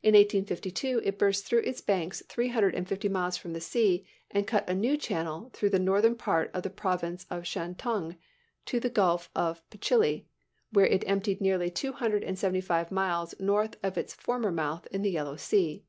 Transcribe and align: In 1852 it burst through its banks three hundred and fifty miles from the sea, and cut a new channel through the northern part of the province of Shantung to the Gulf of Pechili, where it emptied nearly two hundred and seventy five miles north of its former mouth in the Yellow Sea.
In 0.00 0.14
1852 0.14 1.00
it 1.04 1.18
burst 1.18 1.44
through 1.44 1.58
its 1.62 1.80
banks 1.80 2.22
three 2.28 2.50
hundred 2.50 2.76
and 2.76 2.86
fifty 2.86 3.08
miles 3.08 3.36
from 3.36 3.52
the 3.52 3.60
sea, 3.60 4.06
and 4.30 4.46
cut 4.46 4.70
a 4.70 4.74
new 4.76 4.96
channel 4.96 5.50
through 5.52 5.70
the 5.70 5.80
northern 5.80 6.14
part 6.14 6.52
of 6.54 6.62
the 6.62 6.70
province 6.70 7.26
of 7.30 7.48
Shantung 7.48 8.14
to 8.66 8.78
the 8.78 8.88
Gulf 8.88 9.28
of 9.34 9.68
Pechili, 9.70 10.24
where 10.70 10.86
it 10.86 11.02
emptied 11.08 11.40
nearly 11.40 11.68
two 11.68 11.90
hundred 11.92 12.22
and 12.22 12.38
seventy 12.38 12.60
five 12.60 12.92
miles 12.92 13.34
north 13.40 13.74
of 13.82 13.98
its 13.98 14.14
former 14.14 14.52
mouth 14.52 14.86
in 14.92 15.02
the 15.02 15.10
Yellow 15.10 15.34
Sea. 15.34 15.84